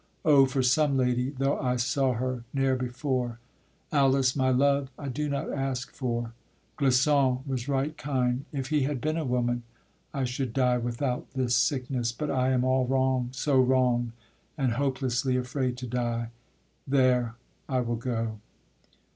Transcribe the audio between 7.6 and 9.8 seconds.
right kind, If he had been a woman,